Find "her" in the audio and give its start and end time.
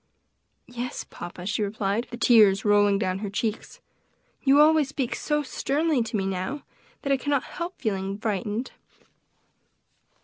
3.19-3.29